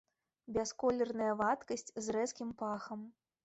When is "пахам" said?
2.63-3.09